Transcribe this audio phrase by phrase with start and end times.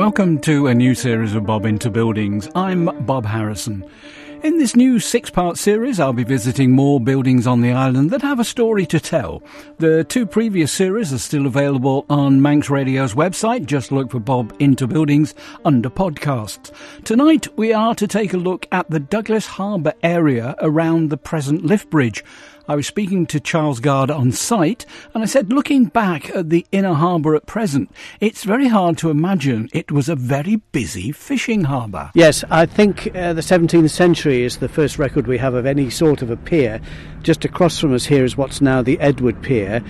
[0.00, 2.48] Welcome to a new series of Bob Into Buildings.
[2.54, 3.84] I'm Bob Harrison.
[4.42, 8.22] In this new six part series, I'll be visiting more buildings on the island that
[8.22, 9.42] have a story to tell.
[9.76, 13.66] The two previous series are still available on Manx Radio's website.
[13.66, 15.34] Just look for Bob Into Buildings
[15.66, 16.72] under podcasts.
[17.04, 21.62] Tonight, we are to take a look at the Douglas Harbour area around the present
[21.66, 22.24] lift bridge.
[22.68, 26.66] I was speaking to Charles Guard on site, and I said, looking back at the
[26.72, 27.90] inner harbour at present,
[28.20, 32.10] it's very hard to imagine it was a very busy fishing harbour.
[32.14, 35.90] Yes, I think uh, the 17th century is the first record we have of any
[35.90, 36.80] sort of a pier.
[37.22, 39.82] Just across from us here is what's now the Edward Pier.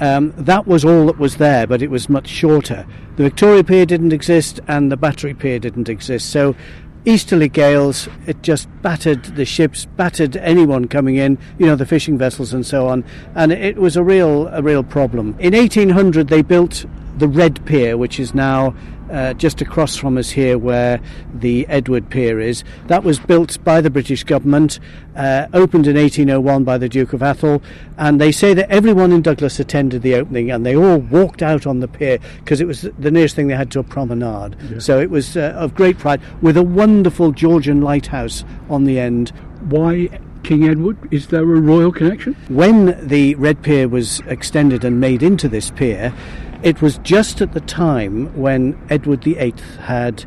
[0.00, 2.86] Um, that was all that was there, but it was much shorter.
[3.16, 6.30] The Victoria Pier didn't exist, and the Battery Pier didn't exist.
[6.30, 6.54] So
[7.04, 12.18] easterly gales, it just battered the ships, battered anyone coming in, you know, the fishing
[12.18, 15.34] vessels and so on, and it was a real, a real problem.
[15.38, 16.84] In 1800, they built
[17.18, 18.74] the Red Pier, which is now
[19.10, 21.00] uh, just across from us here where
[21.34, 22.64] the Edward Pier is.
[22.86, 24.78] That was built by the British government,
[25.16, 27.62] uh, opened in 1801 by the Duke of Atholl,
[27.96, 31.66] and they say that everyone in Douglas attended the opening and they all walked out
[31.66, 34.56] on the pier because it was the nearest thing they had to a promenade.
[34.70, 34.78] Yeah.
[34.78, 39.30] So it was uh, of great pride with a wonderful Georgian lighthouse on the end.
[39.68, 40.08] Why
[40.42, 40.96] King Edward?
[41.12, 42.34] Is there a royal connection?
[42.48, 46.14] When the Red Pier was extended and made into this pier,
[46.62, 50.24] it was just at the time when Edward VIII had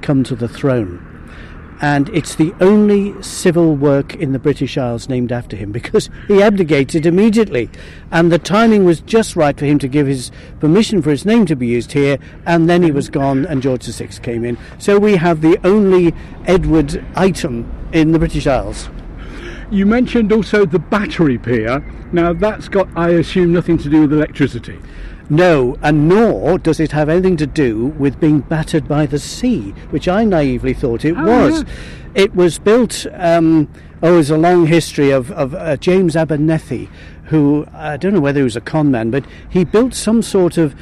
[0.00, 1.10] come to the throne.
[1.80, 6.42] And it's the only civil work in the British Isles named after him because he
[6.42, 7.68] abdicated immediately.
[8.10, 11.44] And the timing was just right for him to give his permission for his name
[11.46, 14.56] to be used here, and then he was gone, and George VI came in.
[14.78, 16.14] So we have the only
[16.46, 18.88] Edward item in the British Isles.
[19.70, 21.80] You mentioned also the battery pier.
[22.12, 24.78] Now, that's got, I assume, nothing to do with electricity.
[25.30, 29.70] No, and nor does it have anything to do with being battered by the sea,
[29.90, 31.62] which I naively thought it oh, was.
[31.62, 31.68] Yeah.
[32.14, 33.68] It was built, um,
[34.02, 36.90] oh, there's a long history of, of uh, James Abernethy,
[37.24, 40.58] who, I don't know whether he was a con man, but he built some sort
[40.58, 40.74] of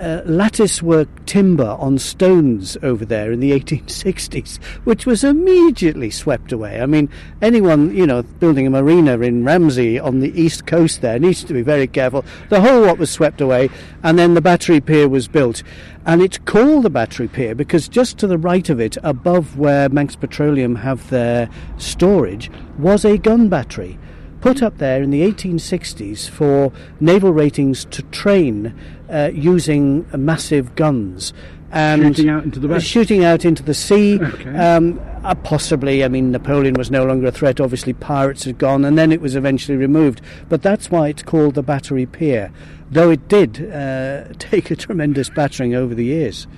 [0.00, 6.52] uh, lattice work timber on stones over there in the 1860s, which was immediately swept
[6.52, 6.80] away.
[6.80, 7.08] I mean,
[7.42, 11.52] anyone, you know, building a marina in Ramsey on the east coast there needs to
[11.52, 12.24] be very careful.
[12.48, 13.70] The whole lot was swept away,
[14.02, 15.62] and then the battery pier was built.
[16.06, 19.88] And it's called the battery pier because just to the right of it, above where
[19.88, 23.98] Manx Petroleum have their storage, was a gun battery
[24.40, 28.74] put up there in the 1860s for naval ratings to train
[29.08, 31.32] uh, using massive guns.
[31.72, 34.20] And shooting out into the uh, shooting out into the sea.
[34.20, 34.56] Okay.
[34.56, 37.60] Um, uh, possibly, I mean, Napoleon was no longer a threat.
[37.60, 40.20] Obviously, pirates had gone, and then it was eventually removed.
[40.48, 42.50] But that's why it's called the Battery Pier,
[42.90, 46.48] though it did uh, take a tremendous battering over the years.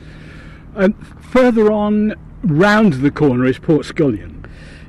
[0.74, 4.41] And further on, round the corner is Port Skillion.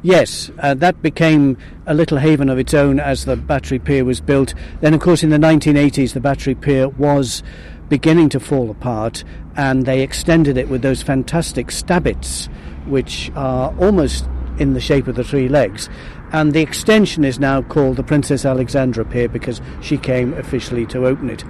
[0.05, 4.19] Yes, uh, that became a little haven of its own as the battery pier was
[4.19, 4.53] built.
[4.81, 7.41] Then, of course, in the 1980s, the battery pier was
[7.87, 9.23] beginning to fall apart,
[9.55, 12.49] and they extended it with those fantastic stabits,
[12.85, 14.27] which are almost
[14.59, 15.87] in the shape of the three legs.
[16.33, 21.05] And the extension is now called the Princess Alexandra Pier because she came officially to
[21.05, 21.43] open it.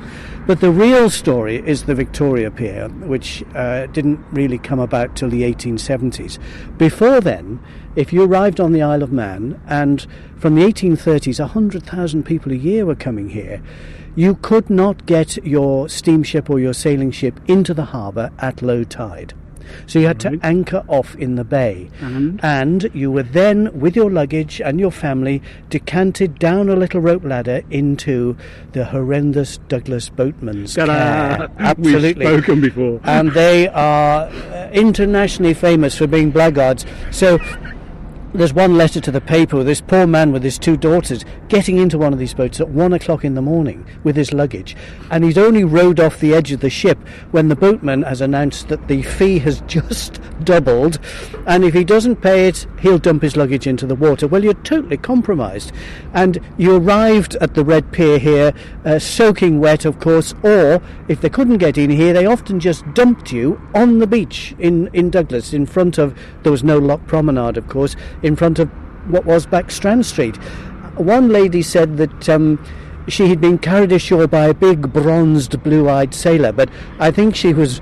[0.45, 5.29] But the real story is the Victoria Pier, which uh, didn't really come about till
[5.29, 6.37] the 1870s.
[6.77, 7.61] Before then,
[7.95, 10.05] if you arrived on the Isle of Man, and
[10.35, 13.61] from the 1830s, 100,000 people a year were coming here,
[14.15, 18.83] you could not get your steamship or your sailing ship into the harbour at low
[18.83, 19.33] tide.
[19.87, 20.39] So you had right.
[20.39, 21.89] to anchor off in the bay.
[22.01, 22.39] And?
[22.43, 27.23] and you were then, with your luggage and your family, decanted down a little rope
[27.23, 28.35] ladder into
[28.73, 30.87] the horrendous Douglas boatman's care.
[31.59, 32.25] Absolutely.
[32.25, 32.99] We've spoken before.
[33.03, 36.85] and they are uh, internationally famous for being blackguards.
[37.11, 37.39] So
[38.33, 41.99] there's one letter to the paper this poor man with his two daughters getting into
[41.99, 44.75] one of these boats at one o'clock in the morning with his luggage,
[45.11, 46.97] and he's only rowed off the edge of the ship
[47.29, 50.99] when the boatman has announced that the fee has just doubled,
[51.45, 54.27] and if he doesn't pay it, he'll dump his luggage into the water.
[54.27, 55.71] Well, you're totally compromised,
[56.13, 58.51] and you arrived at the Red Pier here,
[58.83, 62.83] uh, soaking wet, of course, or if they couldn't get in here, they often just
[62.95, 66.17] dumped you on the beach in in Douglas in front of.
[66.41, 68.69] There was no Loch Promenade, of course in front of
[69.09, 70.37] what was back Strand Street.
[70.95, 72.63] One lady said that um,
[73.07, 77.35] she had been carried ashore by a big bronzed blue eyed sailor, but I think
[77.35, 77.81] she was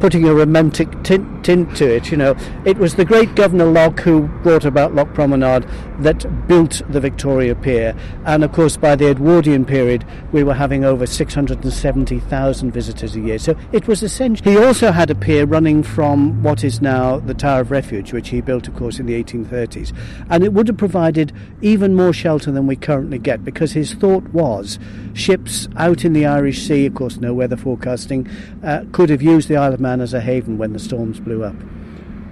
[0.00, 2.10] putting a romantic tint, tint, to it.
[2.10, 5.66] You know, it was the great Governor Loch who brought about Loch Promenade
[5.98, 7.94] that built the Victoria Pier,
[8.24, 13.38] and of course by the Edwardian period we were having over 670,000 visitors a year.
[13.38, 14.50] So it was essential.
[14.50, 18.30] He also had a pier running from what is now the Tower of Refuge, which
[18.30, 19.94] he built, of course, in the 1830s,
[20.30, 24.24] and it would have provided even more shelter than we currently get because his thought
[24.28, 24.78] was
[25.12, 28.28] ships out in the Irish Sea, of course, no weather forecasting,
[28.62, 31.42] uh, could have used the Isle of Man as a haven when the storms blew
[31.42, 31.56] up.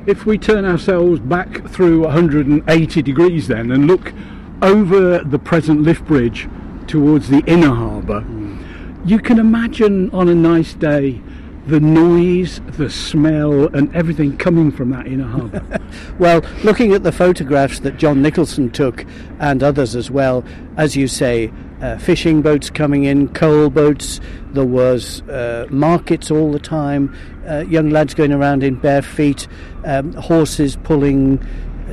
[0.07, 4.13] If we turn ourselves back through 180 degrees then and look
[4.61, 6.47] over the present lift bridge
[6.87, 9.09] towards the inner harbour, mm.
[9.09, 11.23] you can imagine on a nice day
[11.69, 15.79] the noise, the smell, and everything coming from that inner harbour?
[16.19, 19.05] well, looking at the photographs that John Nicholson took
[19.39, 20.45] and others as well,
[20.79, 24.21] as you say, uh, fishing boats coming in, coal boats,
[24.53, 27.15] there was uh, markets all the time,
[27.49, 29.47] uh, young lads going around in bare feet,
[29.85, 31.39] um, horses pulling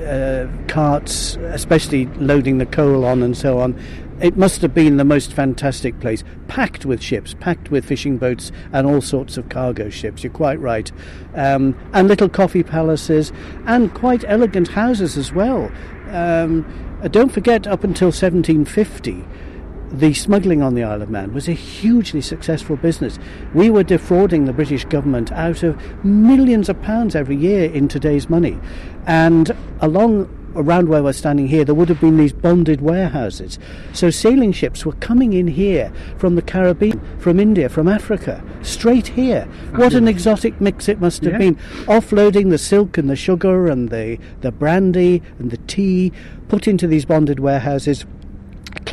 [0.05, 3.79] uh, carts, especially loading the coal on and so on
[4.21, 8.51] it must have been the most fantastic place, packed with ships, packed with fishing boats
[8.71, 10.23] and all sorts of cargo ships.
[10.23, 10.89] You're quite right.
[11.33, 13.33] Um, and little coffee palaces
[13.65, 15.69] and quite elegant houses as well.
[16.11, 16.65] Um,
[17.03, 19.25] uh, don't forget, up until 1750,
[19.95, 23.17] the smuggling on the Isle of Man was a hugely successful business.
[23.53, 28.29] We were defrauding the British government out of millions of pounds every year in today's
[28.29, 28.59] money.
[29.07, 33.59] And along around where we're standing here, there would have been these bonded warehouses.
[33.93, 39.07] So sailing ships were coming in here from the Caribbean, from India, from Africa, straight
[39.07, 39.43] here.
[39.75, 41.39] What an exotic mix it must have yeah.
[41.39, 41.55] been.
[41.85, 46.11] Offloading the silk and the sugar and the, the brandy and the tea,
[46.47, 48.05] put into these bonded warehouses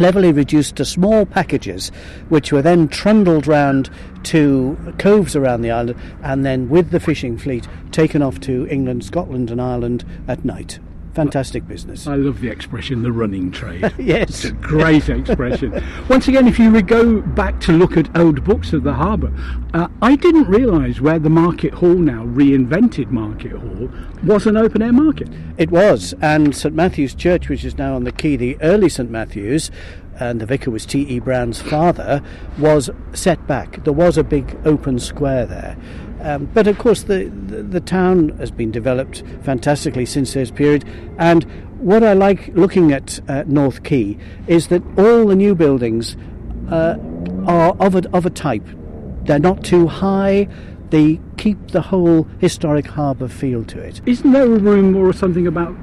[0.03, 1.93] cleverly reduced to small packages,
[2.29, 3.89] which were then trundled round
[4.25, 9.05] to coves around the island, and then with the fishing fleet taken off to England,
[9.05, 10.81] Scotland, and Ireland at night.
[11.15, 12.07] Fantastic business.
[12.07, 13.93] I love the expression, the running trade.
[13.99, 14.31] yes.
[14.31, 15.83] It's a great expression.
[16.09, 19.31] Once again, if you would go back to look at old books of the harbour,
[19.75, 23.91] uh, I didn't realise where the Market Hall now, reinvented Market Hall,
[24.25, 25.29] was an open air market.
[25.59, 29.11] It was, and St Matthew's Church, which is now on the quay, the early St
[29.11, 29.71] Matthew's,
[30.19, 31.21] and the vicar was T.E.
[31.21, 32.23] Brown's father,
[32.59, 33.85] was set back.
[33.85, 35.77] There was a big open square there.
[36.21, 40.85] Um, but of course, the, the, the town has been developed fantastically since this period.
[41.19, 41.45] And
[41.81, 44.17] what I like looking at uh, North Quay
[44.47, 46.17] is that all the new buildings
[46.71, 46.97] uh,
[47.47, 48.67] are of a, of a type.
[49.25, 50.49] They're not too high.
[50.91, 54.01] They keep the whole historic harbour feel to it.
[54.07, 55.75] Isn't there a rumour or something about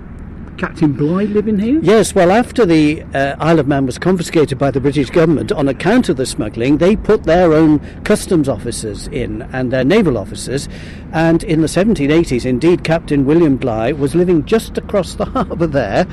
[0.60, 1.80] Captain Bligh living here?
[1.82, 5.70] Yes, well, after the uh, Isle of Man was confiscated by the British government on
[5.70, 10.68] account of the smuggling, they put their own customs officers in and their naval officers.
[11.14, 16.06] And in the 1780s, indeed, Captain William Bligh was living just across the harbour there,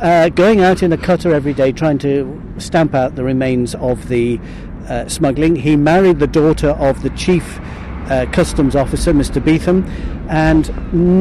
[0.00, 4.08] uh, going out in a cutter every day trying to stamp out the remains of
[4.08, 4.40] the
[4.88, 5.54] uh, smuggling.
[5.54, 7.60] He married the daughter of the chief
[8.12, 9.42] uh, customs officer, Mr.
[9.42, 9.84] Betham,
[10.28, 10.68] and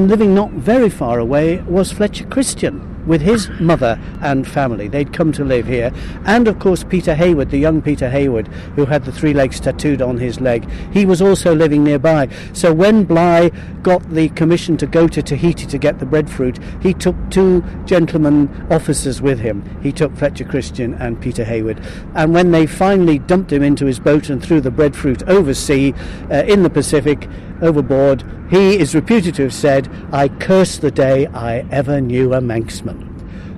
[0.10, 4.88] living not very far away was Fletcher Christian with his mother and family.
[4.88, 5.92] They'd come to live here.
[6.26, 10.02] And of course, Peter Heywood, the young Peter Heywood, who had the three legs tattooed
[10.02, 12.30] on his leg, he was also living nearby.
[12.54, 13.50] So when Bligh
[13.82, 18.50] got the commission to go to Tahiti to get the breadfruit, he took two gentlemen
[18.70, 19.64] officers with him.
[19.82, 21.84] He took Fletcher Christian and Peter Heywood.
[22.16, 25.94] And when they finally dumped him into his boat and threw the breadfruit oversea
[26.30, 27.28] uh, in the Pacific,
[27.62, 32.42] overboard, he is reputed to have said, I curse the day I ever knew a
[32.42, 33.08] Manxman.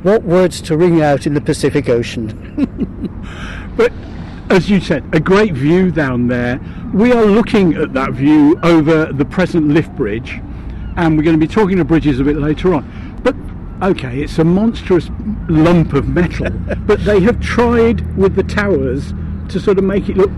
[0.04, 2.28] What words to ring out in the Pacific Ocean.
[3.76, 3.92] but
[4.52, 6.60] as you said, a great view down there.
[6.94, 10.40] We are looking at that view over the present lift bridge,
[10.96, 13.20] and we're going to be talking to bridges a bit later on.
[13.24, 13.36] But
[13.90, 15.10] okay, it's a monstrous
[15.50, 16.52] lump of metal,
[16.86, 19.12] but they have tried with the towers
[19.50, 20.32] to sort of make it look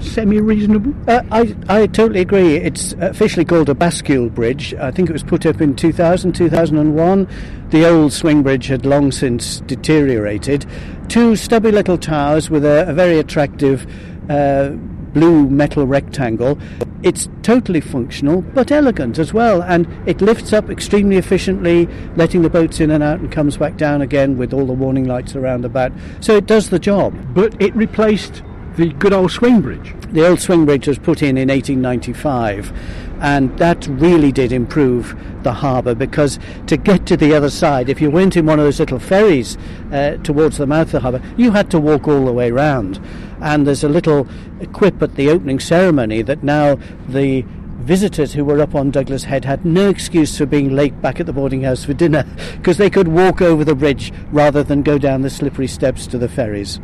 [0.00, 0.94] semi-reasonable?
[1.08, 2.56] Uh, I, I totally agree.
[2.56, 4.74] It's officially called a bascule bridge.
[4.74, 7.28] I think it was put up in 2000, 2001.
[7.70, 10.66] The old swing bridge had long since deteriorated.
[11.08, 13.86] Two stubby little towers with a, a very attractive
[14.30, 14.70] uh,
[15.16, 16.58] blue metal rectangle.
[17.02, 21.86] It's totally functional, but elegant as well, and it lifts up extremely efficiently,
[22.16, 25.04] letting the boats in and out and comes back down again with all the warning
[25.04, 25.92] lights around about.
[26.20, 27.14] So it does the job.
[27.32, 28.42] But it replaced
[28.76, 29.94] the good old swing bridge.
[30.12, 32.72] The old swing bridge was put in in 1895,
[33.20, 38.00] and that really did improve the harbour because to get to the other side, if
[38.00, 39.56] you went in one of those little ferries
[39.92, 43.00] uh, towards the mouth of the harbour, you had to walk all the way round.
[43.40, 44.28] And there's a little
[44.72, 46.78] quip at the opening ceremony that now
[47.08, 47.42] the
[47.78, 51.26] visitors who were up on Douglas Head had no excuse for being late back at
[51.26, 54.98] the boarding house for dinner because they could walk over the bridge rather than go
[54.98, 56.80] down the slippery steps to the ferries.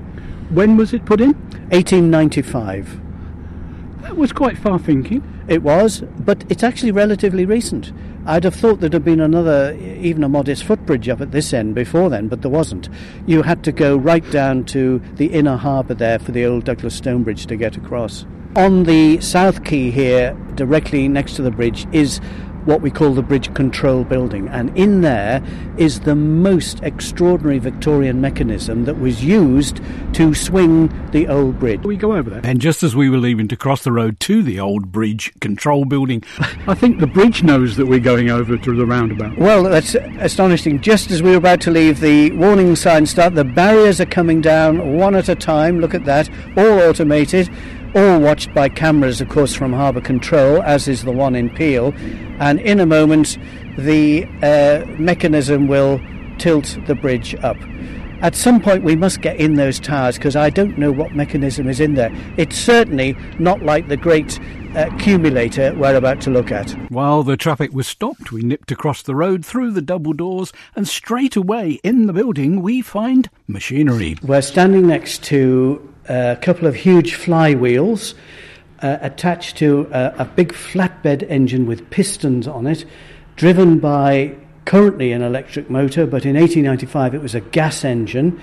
[0.52, 1.32] When was it put in?
[1.71, 3.00] 1895.
[4.02, 5.23] That was quite far thinking.
[5.49, 7.90] It was, but it's actually relatively recent.
[8.26, 11.75] I'd have thought there'd have been another, even a modest footbridge up at this end
[11.75, 12.90] before then, but there wasn't.
[13.26, 16.97] You had to go right down to the inner harbour there for the old Douglas
[16.97, 18.26] Stone Bridge to get across.
[18.54, 22.21] On the south quay here, directly next to the bridge, is
[22.64, 24.49] what we call the bridge control building.
[24.49, 25.42] And in there
[25.76, 29.81] is the most extraordinary Victorian mechanism that was used
[30.14, 31.83] to swing the old bridge.
[31.83, 32.40] We go over there.
[32.45, 35.85] And just as we were leaving to cross the road to the old bridge control
[35.85, 36.23] building,
[36.66, 39.38] I think the bridge knows that we're going over to the roundabout.
[39.38, 40.81] Well, that's astonishing.
[40.81, 43.35] Just as we were about to leave, the warning signs start.
[43.35, 45.81] The barriers are coming down one at a time.
[45.81, 46.28] Look at that.
[46.57, 47.50] All automated
[47.94, 51.92] all watched by cameras, of course, from Harbour Control, as is the one in Peel.
[52.40, 53.38] And in a moment,
[53.78, 56.00] the uh, mechanism will
[56.38, 57.56] tilt the bridge up.
[58.22, 61.68] At some point, we must get in those towers because I don't know what mechanism
[61.68, 62.12] is in there.
[62.37, 64.38] It's certainly not like the great
[64.76, 66.70] uh, accumulator we're about to look at.
[66.88, 70.87] While the traffic was stopped, we nipped across the road through the double doors, and
[70.87, 74.16] straight away in the building we find machinery.
[74.22, 78.14] We're standing next to a couple of huge flywheels
[78.80, 82.85] uh, attached to a, a big flatbed engine with pistons on it,
[83.37, 88.40] driven by currently an electric motor, but in 1895 it was a gas engine.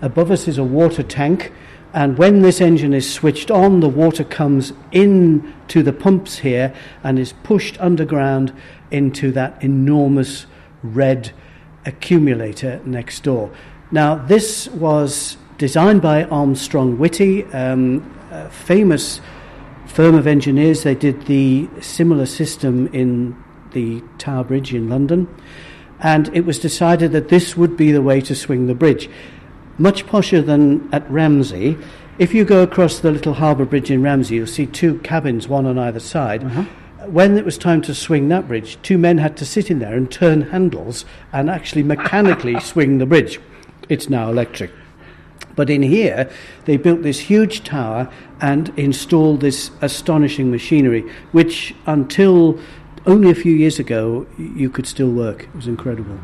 [0.00, 1.52] Above us is a water tank,
[1.94, 6.74] and when this engine is switched on, the water comes in to the pumps here
[7.04, 8.52] and is pushed underground
[8.90, 10.46] into that enormous
[10.82, 11.32] red
[11.84, 13.52] accumulator next door.
[13.90, 18.02] Now, this was designed by Armstrong Whitworth, um,
[18.32, 19.20] a famous
[19.86, 20.82] firm of engineers.
[20.82, 23.40] They did the similar system in
[23.70, 25.28] the Tower Bridge in London,
[26.00, 29.08] and it was decided that this would be the way to swing the bridge.
[29.78, 31.78] Much posher than at Ramsey.
[32.18, 35.64] If you go across the little harbour bridge in Ramsey, you'll see two cabins, one
[35.64, 36.42] on either side.
[36.42, 36.64] Uh-huh.
[37.06, 39.94] When it was time to swing that bridge, two men had to sit in there
[39.94, 43.38] and turn handles and actually mechanically swing the bridge.
[43.88, 44.72] It's now electric.
[45.54, 46.30] But in here,
[46.64, 52.58] they built this huge tower and installed this astonishing machinery, which until
[53.06, 55.44] only a few years ago you could still work.
[55.44, 56.18] It was incredible.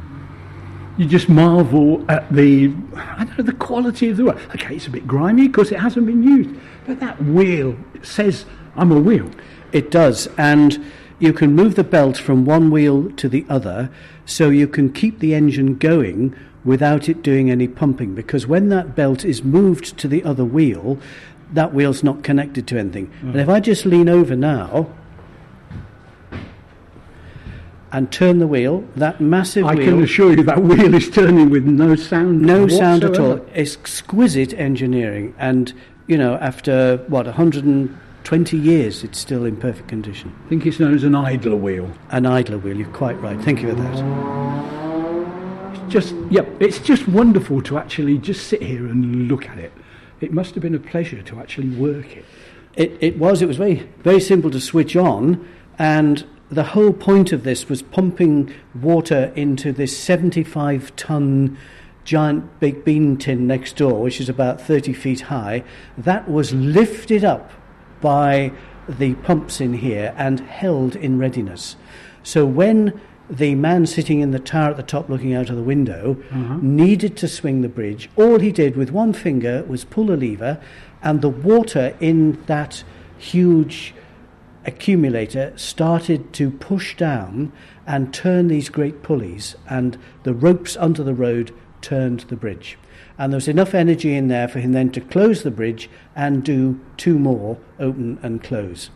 [0.96, 4.38] You just marvel at the, I don't know, the quality of the work.
[4.54, 6.50] Okay, it's a bit grimy because it hasn't been used,
[6.86, 9.30] but that wheel says, "I'm a wheel."
[9.70, 10.84] It does, and
[11.20, 13.90] you can move the belt from one wheel to the other,
[14.24, 18.94] so you can keep the engine going without it doing any pumping because when that
[18.94, 20.98] belt is moved to the other wheel,
[21.52, 23.08] that wheel's not connected to anything.
[23.22, 23.30] Mm.
[23.30, 24.90] And if I just lean over now
[27.90, 29.86] and turn the wheel, that massive I wheel.
[29.86, 32.42] can assure you that wheel is turning with no sound.
[32.42, 32.84] No whatsoever.
[32.84, 33.46] sound at all.
[33.54, 35.34] Exquisite engineering.
[35.38, 35.72] And,
[36.06, 40.34] you know, after, what, 120 years, it's still in perfect condition.
[40.44, 41.90] I think it's known as an idler wheel.
[42.10, 43.40] An idler wheel, you're quite right.
[43.40, 44.87] Thank you for that
[45.88, 49.72] just yeah, it's just wonderful to actually just sit here and look at it.
[50.20, 52.24] It must have been a pleasure to actually work it.
[52.76, 53.42] It, it was.
[53.42, 55.46] It was very very simple to switch on,
[55.78, 61.58] and the whole point of this was pumping water into this 75 ton
[62.04, 65.62] giant big bean tin next door, which is about 30 feet high.
[65.98, 67.50] That was lifted up
[68.00, 68.52] by
[68.88, 71.76] the pumps in here and held in readiness.
[72.22, 72.98] So when
[73.30, 76.58] the man sitting in the tower at the top looking out of the window uh-huh.
[76.62, 78.08] needed to swing the bridge.
[78.16, 80.60] All he did with one finger was pull a lever,
[81.02, 82.84] and the water in that
[83.18, 83.94] huge
[84.64, 87.52] accumulator started to push down
[87.86, 92.78] and turn these great pulleys, and the ropes under the road turned the bridge.
[93.18, 96.44] And there was enough energy in there for him then to close the bridge and
[96.44, 98.90] do two more, open and close.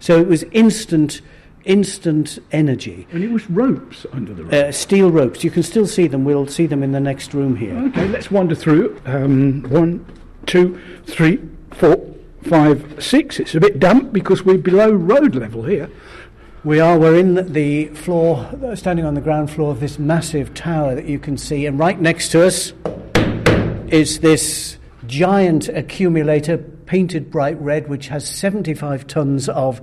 [0.00, 1.20] So it was instant
[1.68, 3.06] instant energy.
[3.12, 4.52] And it was ropes under the rope.
[4.52, 5.44] Uh, steel ropes.
[5.44, 6.24] You can still see them.
[6.24, 7.76] We'll see them in the next room here.
[7.76, 9.00] Okay, let's wander through.
[9.04, 10.04] Um, one,
[10.46, 11.38] two, three,
[11.72, 12.04] four,
[12.42, 13.38] five, six.
[13.38, 15.90] It's a bit damp because we're below road level here.
[16.64, 16.98] We are.
[16.98, 21.18] We're in the floor, standing on the ground floor of this massive tower that you
[21.18, 22.72] can see, and right next to us
[23.92, 29.80] is this giant accumulator painted bright red, which has 75 tons of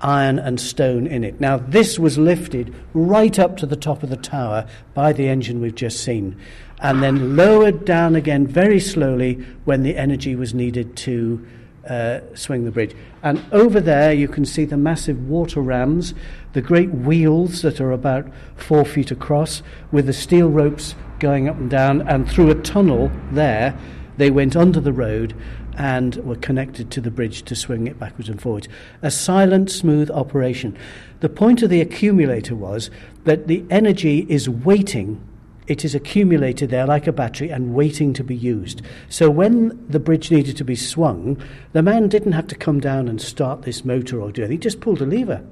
[0.00, 1.40] iron and stone in it.
[1.40, 5.60] Now, this was lifted right up to the top of the tower by the engine
[5.60, 6.36] we've just seen,
[6.80, 11.46] and then lowered down again very slowly when the energy was needed to
[11.88, 12.94] uh, swing the bridge.
[13.22, 16.14] And over there, you can see the massive water rams,
[16.52, 18.26] the great wheels that are about
[18.56, 23.10] four feet across, with the steel ropes going up and down, and through a tunnel
[23.32, 23.76] there,
[24.18, 25.34] they went under the road
[25.78, 28.68] and were connected to the bridge to swing it backwards and forwards.
[29.00, 30.76] A silent, smooth operation.
[31.20, 32.90] The point of the accumulator was
[33.24, 35.24] that the energy is waiting.
[35.68, 38.82] It is accumulated there like a battery and waiting to be used.
[39.08, 41.40] So when the bridge needed to be swung,
[41.72, 44.56] the man didn't have to come down and start this motor or do anything.
[44.56, 45.44] He just pulled a lever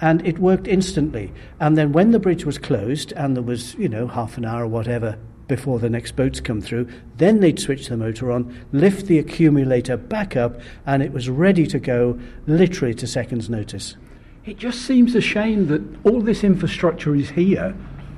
[0.00, 1.32] and it worked instantly.
[1.58, 4.62] And then when the bridge was closed and there was, you know, half an hour
[4.62, 6.86] or whatever before the next boats come through.
[7.16, 11.66] Then they'd switch the motor on, lift the accumulator back up, and it was ready
[11.66, 13.96] to go literally to seconds' notice.
[14.44, 17.74] It just seems a shame that all this infrastructure is here,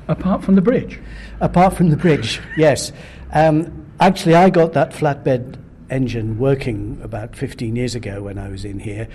[0.08, 1.00] apart from the bridge.
[1.40, 2.92] Apart from the bridge, yes.
[3.32, 5.56] Um, actually, I got that flatbed
[5.88, 9.08] engine working about 15 years ago when I was in here.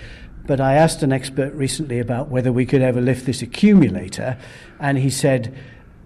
[0.46, 4.38] But I asked an expert recently about whether we could ever lift this accumulator,
[4.78, 5.56] and he said,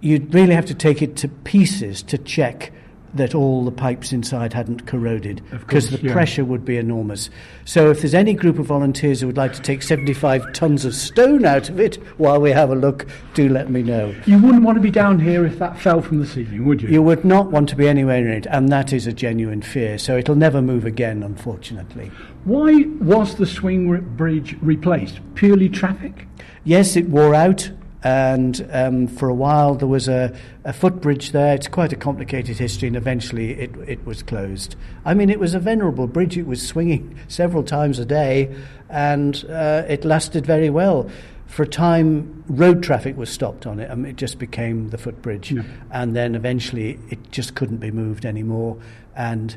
[0.00, 2.72] you'd really have to take it to pieces to check
[3.14, 6.12] that all the pipes inside hadn't corroded because the yeah.
[6.12, 7.28] pressure would be enormous.
[7.64, 10.94] So if there's any group of volunteers who would like to take 75 tons of
[10.94, 14.14] stone out of it while we have a look, do let me know.
[14.26, 16.88] You wouldn't want to be down here if that fell from the ceiling, would you?
[16.88, 19.98] You would not want to be anywhere near it, and that is a genuine fear.
[19.98, 22.10] So it'll never move again, unfortunately.
[22.44, 25.20] Why was the swing bridge replaced?
[25.34, 26.26] Purely traffic?
[26.64, 27.70] Yes, it wore out
[28.02, 31.54] and um, for a while there was a, a, footbridge there.
[31.54, 34.76] It's quite a complicated history, and eventually it, it was closed.
[35.04, 36.38] I mean, it was a venerable bridge.
[36.38, 38.54] It was swinging several times a day,
[38.88, 41.10] and uh, it lasted very well.
[41.46, 43.90] For a time, road traffic was stopped on it.
[43.90, 45.62] I mean, it just became the footbridge, yeah.
[45.90, 48.78] and then eventually it just couldn't be moved anymore.
[49.14, 49.56] And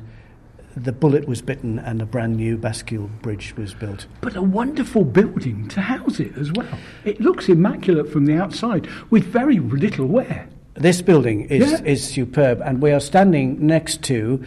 [0.75, 4.05] the bullet was bitten and a brand new bascule bridge was built.
[4.21, 6.79] But a wonderful building to house it as well.
[7.05, 10.47] It looks immaculate from the outside with very little wear.
[10.75, 11.83] This building is, yeah.
[11.83, 14.43] is superb, and we are standing next to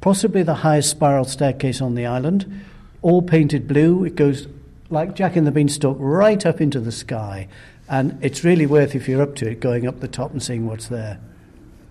[0.00, 2.64] possibly the highest spiral staircase on the island,
[3.00, 4.04] all painted blue.
[4.04, 4.48] It goes
[4.90, 7.46] like Jack in the Beanstalk right up into the sky,
[7.88, 10.66] and it's really worth, if you're up to it, going up the top and seeing
[10.66, 11.20] what's there.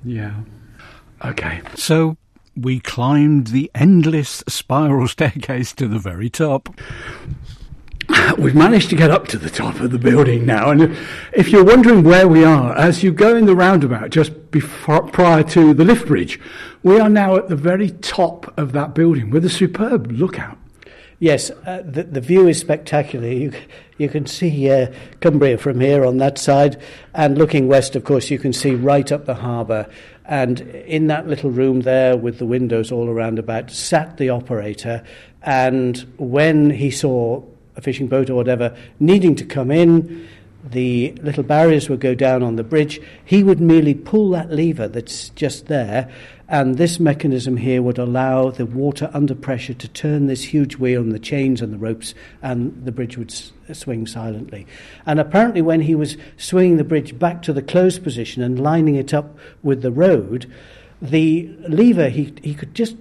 [0.04, 0.34] Yeah.
[1.24, 1.62] Okay.
[1.76, 2.18] So
[2.56, 6.70] we climbed the endless spiral staircase to the very top.
[8.38, 10.98] We've managed to get up to the top of the building now, and
[11.34, 15.44] if you're wondering where we are, as you go in the roundabout just before, prior
[15.44, 16.40] to the lift bridge,
[16.84, 20.58] we are now at the very top of that building with a superb lookout.
[21.22, 23.28] Yes, uh, the, the view is spectacular.
[23.28, 23.54] You,
[24.00, 26.82] you can see uh, Cumbria from here on that side,
[27.14, 29.88] and looking west, of course, you can see right up the harbour.
[30.26, 35.04] And in that little room there, with the windows all around about, sat the operator.
[35.44, 37.44] And when he saw
[37.76, 40.28] a fishing boat or whatever needing to come in,
[40.64, 43.00] the little barriers would go down on the bridge.
[43.26, 46.12] He would merely pull that lever that's just there,
[46.52, 51.02] and this mechanism here would allow the water under pressure to turn this huge wheel
[51.02, 54.68] and the chains and the ropes, and the bridge would s- swing silently.
[55.06, 58.96] And apparently, when he was swinging the bridge back to the closed position and lining
[58.96, 60.52] it up with the road,
[61.02, 62.98] the lever, he, he could just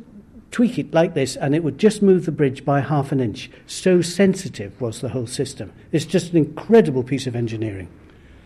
[0.52, 3.50] tweak it like this and it would just move the bridge by half an inch.
[3.66, 5.72] So sensitive was the whole system.
[5.90, 7.88] It's just an incredible piece of engineering.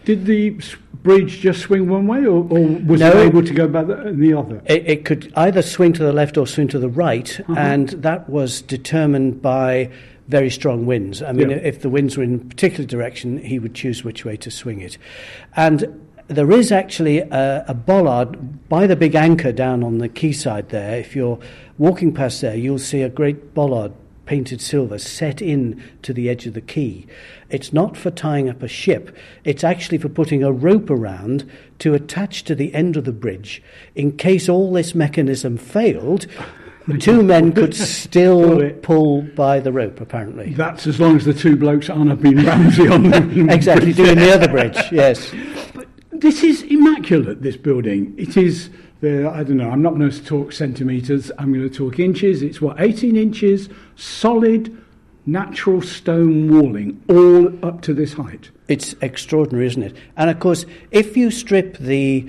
[0.05, 0.59] Did the
[1.03, 4.13] bridge just swing one way, or, or was no, it able to go back the,
[4.15, 4.63] the other?
[4.67, 7.55] It, it, could either swing to the left or swing to the right, uh-huh.
[7.57, 9.91] and that was determined by
[10.29, 11.23] very strong winds.
[11.23, 11.57] I mean, yeah.
[11.57, 14.81] if the winds were in a particular direction, he would choose which way to swing
[14.81, 14.97] it.
[15.55, 20.71] And there is actually a, a, bollard by the big anchor down on the quayside
[20.71, 20.99] there.
[20.99, 21.39] If you're
[21.77, 23.93] walking past there, you'll see a great bollard
[24.25, 27.07] painted silver set in to the edge of the quay.
[27.55, 31.95] It's not for tying up a ship, it's actually for putting a rope around to
[31.95, 33.63] attach to the end of the bridge
[33.95, 36.27] in case all this mechanism failed.
[36.99, 40.53] two men could still pull by the rope, apparently.
[40.55, 44.35] That's as long as the two blokes aren't being Ramsey on the Exactly, doing the
[44.35, 45.33] other bridge, yes.
[45.75, 48.17] But this is immaculate, this building.
[48.19, 48.69] It is
[49.01, 52.43] the, I don't know, I'm not going to talk centimetres, I'm going to talk inches.
[52.43, 54.77] It's what, 18 inches, solid,
[55.27, 58.51] natural stone walling, all up to this height.
[58.69, 59.97] It's extraordinary, isn't it?
[60.17, 62.29] And of course, if you strip the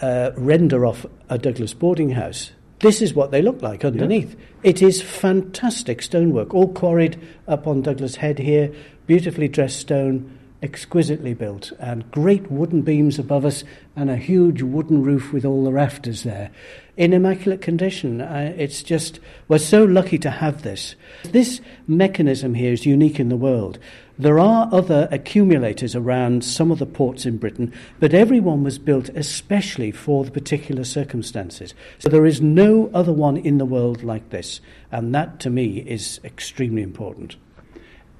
[0.00, 4.34] uh, render off a Douglas boarding house, this is what they look like underneath.
[4.34, 4.70] Yeah.
[4.70, 8.72] It is fantastic stonework, all quarried up on Douglas Head here,
[9.06, 15.02] beautifully dressed stone, exquisitely built, and great wooden beams above us, and a huge wooden
[15.02, 16.50] roof with all the rafters there.
[16.96, 18.20] In immaculate condition.
[18.20, 20.96] Uh, it's just, we're so lucky to have this.
[21.24, 23.78] This mechanism here is unique in the world.
[24.18, 29.10] There are other accumulators around some of the ports in Britain, but everyone was built
[29.10, 31.72] especially for the particular circumstances.
[32.00, 35.78] So there is no other one in the world like this, and that to me
[35.78, 37.36] is extremely important.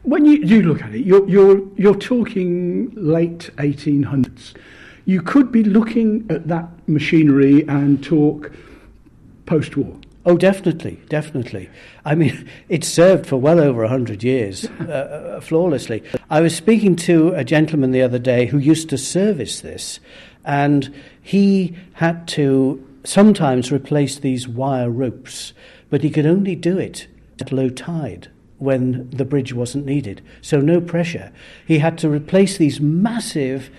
[0.09, 4.55] When you, you look at it, you're, you're, you're talking late 1800s.
[5.05, 8.51] You could be looking at that machinery and talk
[9.45, 9.95] post war.
[10.25, 11.69] Oh, definitely, definitely.
[12.07, 16.03] I mean, it served for well over 100 years uh, uh, flawlessly.
[16.31, 20.01] I was speaking to a gentleman the other day who used to service this,
[20.43, 20.91] and
[21.21, 25.53] he had to sometimes replace these wire ropes,
[25.91, 27.09] but he could only do it
[27.43, 30.23] at low tide when the bridge wasn't needed.
[30.43, 31.33] So, no pressure.
[31.67, 33.71] He had to replace these massive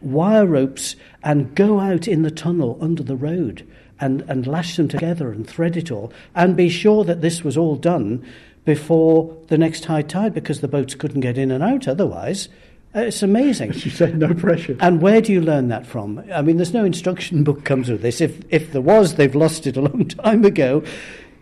[0.00, 3.66] wire ropes and go out in the tunnel under the road
[3.98, 7.56] and, and lash them together and thread it all and be sure that this was
[7.56, 8.24] all done
[8.64, 12.48] before the next high tide because the boats couldn't get in and out otherwise.
[12.94, 13.70] It's amazing.
[13.70, 14.76] As you said, no pressure.
[14.80, 16.22] And where do you learn that from?
[16.32, 18.20] I mean, there's no instruction book comes with this.
[18.20, 20.82] If, if there was, they've lost it a long time ago.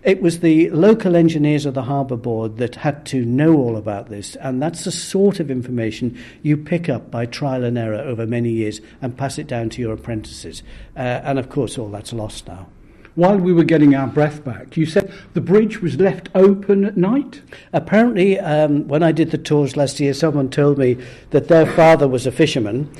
[0.05, 4.11] It was the local engineers of the Harbour Board that had to know all about
[4.11, 8.27] this, and that's the sort of information you pick up by trial and error over
[8.27, 10.63] many years and pass it down to your apprentices.
[10.95, 12.69] Uh, and of course, all that's lost now.
[13.15, 16.99] While we were getting our breath back, you said the bridge was left open at
[16.99, 17.41] night?
[17.73, 20.99] Apparently, um, when I did the tours last year, someone told me
[21.31, 22.91] that their father was a fisherman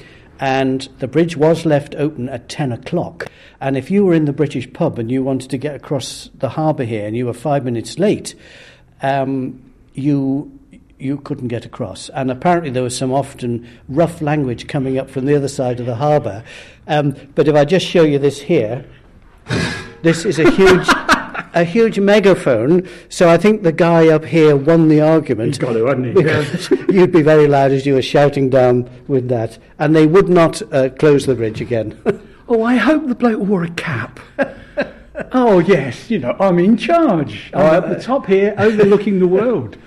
[0.41, 3.27] and the bridge was left open at 10 o'clock.
[3.61, 6.51] And if you were in the British pub and you wanted to get across the
[6.51, 8.35] harbour here and you were five minutes late,
[9.03, 9.63] um,
[9.95, 10.59] you
[10.99, 12.09] you couldn't get across.
[12.11, 15.87] And apparently there was some often rough language coming up from the other side of
[15.87, 16.45] the harbour.
[16.87, 18.87] Um, but if I just show you this here,
[20.03, 20.89] this is a huge
[21.55, 22.89] a huge megaphone.
[23.09, 25.49] So I think the guy up here won the argument.
[25.49, 26.93] He's got to, hadn't he?
[26.95, 29.59] You'd be very loud as you were shouting down with that.
[29.79, 31.99] And they would not uh, close the bridge again.
[32.49, 34.21] oh, I hope the bloke wore a cap.
[35.33, 37.51] oh, yes, you know, I'm in charge.
[37.55, 39.77] I'm oh, at the top here, overlooking the world.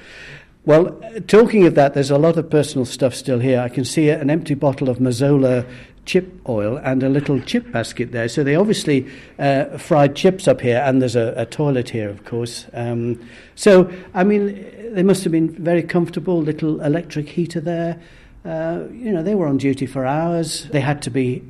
[0.68, 3.62] Well, talking of that, there's a lot of personal stuff still here.
[3.62, 5.66] I can see an empty bottle of Mazola
[6.08, 8.28] chip oil and a little chip basket there.
[8.28, 12.26] So they obviously uh, fried chips up here, and there's a, a toilet here, of
[12.26, 12.66] course.
[12.74, 18.02] Um, so, I mean, they must have been very comfortable, little electric heater there.
[18.44, 20.68] Uh, you know, they were on duty for hours.
[20.70, 21.44] They had to be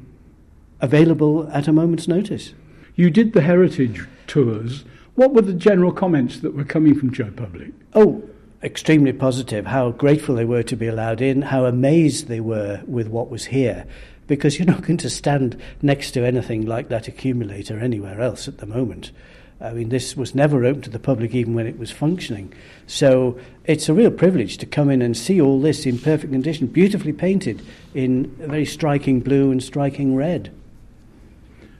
[0.81, 2.53] available at a moment's notice.
[2.95, 4.83] You did the heritage tours.
[5.13, 7.69] What were the general comments that were coming from Joe Public?
[7.93, 8.23] Oh,
[8.63, 9.67] extremely positive.
[9.67, 13.45] How grateful they were to be allowed in, how amazed they were with what was
[13.45, 13.85] here
[14.27, 18.59] because you're not going to stand next to anything like that accumulator anywhere else at
[18.59, 19.11] the moment.
[19.59, 22.53] I mean, this was never open to the public even when it was functioning.
[22.85, 26.67] So it's a real privilege to come in and see all this in perfect condition,
[26.67, 27.63] beautifully painted
[27.95, 30.51] in a very striking blue and striking red.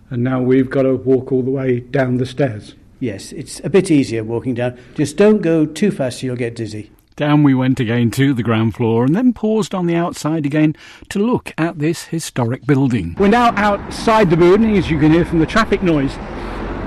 [0.10, 2.74] And now we've got to walk all the way down the stairs.
[3.00, 4.80] Yes, it's a bit easier walking down.
[4.96, 6.90] Just don't go too fast, you'll get dizzy.
[7.18, 10.76] Down we went again to the ground floor and then paused on the outside again
[11.10, 13.16] to look at this historic building.
[13.18, 16.16] We're now outside the building, as you can hear from the traffic noise.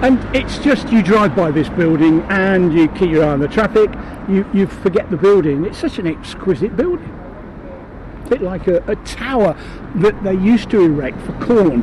[0.03, 3.49] And it's just you drive by this building and you keep your eye on the
[3.49, 3.91] traffic,
[4.29, 5.65] you, you forget the building.
[5.65, 7.11] It's such an exquisite building.
[8.25, 9.57] A bit like a, a tower
[9.97, 11.81] that they used to erect for corn.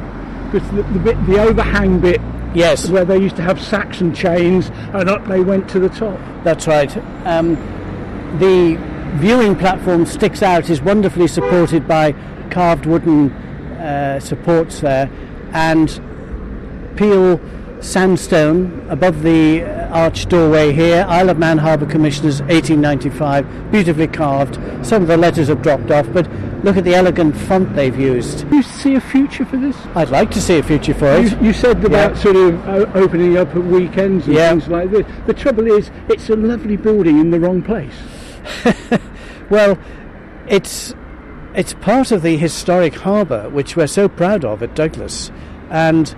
[0.50, 2.22] Because the, the, bit, the overhang bit
[2.56, 2.90] Yes.
[2.90, 6.18] Where they used to have sacks and chains, and up they went to the top.
[6.44, 6.96] That's right.
[7.28, 7.58] Um,
[8.40, 8.78] the
[9.16, 12.14] viewing platform sticks out, is wonderfully supported by
[12.50, 15.10] carved wooden uh, supports there,
[15.54, 16.02] and
[16.98, 17.40] Peel
[17.80, 21.06] sandstone above the arch doorway here.
[21.08, 24.56] Isle of Man Harbour Commissioners 1895, beautifully carved.
[24.86, 26.30] Some of the letters have dropped off, but
[26.64, 28.52] look at the elegant font they've used.
[28.52, 29.78] You see a future for this?
[29.96, 31.32] I'd like to see a future for it.
[31.32, 32.22] You, you said about yeah.
[32.22, 34.50] sort of uh, opening up at weekends and yeah.
[34.50, 35.06] things like this.
[35.28, 37.96] The trouble is, it's a lovely building in the wrong place.
[39.50, 39.78] well,
[40.48, 40.94] it's
[41.54, 45.32] it's part of the historic harbour which we're so proud of at Douglas,
[45.70, 46.16] and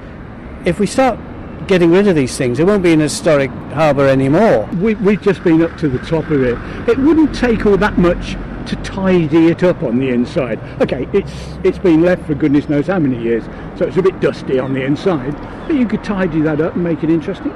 [0.65, 1.19] if we start
[1.67, 4.67] getting rid of these things, it won't be an historic harbour anymore.
[4.75, 6.57] We, we've just been up to the top of it.
[6.89, 8.35] It wouldn't take all that much
[8.67, 10.59] to tidy it up on the inside.
[10.81, 11.31] Okay, it's
[11.63, 13.43] it's been left for goodness knows how many years,
[13.77, 15.35] so it's a bit dusty on the inside.
[15.67, 17.51] But you could tidy that up and make it interesting.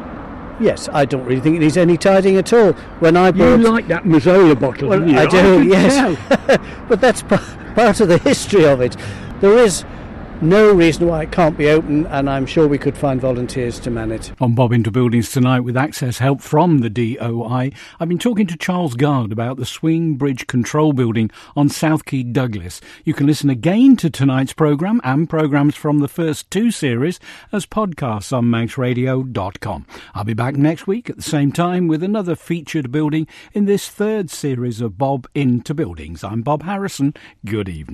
[0.64, 2.72] Yes, I don't really think it needs any tidying at all.
[3.02, 5.18] When I bought, you like that Mazola bottle, well, you?
[5.18, 6.18] I do, I yes,
[6.88, 8.96] but that's part of the history of it.
[9.42, 9.84] There is
[10.44, 13.90] no reason why it can't be open, and I'm sure we could find volunteers to
[13.90, 14.32] man it.
[14.42, 18.58] On Bob into Buildings tonight, with access help from the DOI, I've been talking to
[18.58, 22.82] Charles Guard about the Swing Bridge Control Building on South Quay Douglas.
[23.06, 27.20] You can listen again to tonight's programme and programmes from the first two series
[27.52, 29.86] as podcasts on manxradio.com.
[30.14, 33.88] I'll be back next week at the same time with another featured building in this
[33.90, 36.24] third series of Bob into Buildings.
[36.24, 37.14] I'm Bob Harrison.
[37.46, 37.92] Good evening.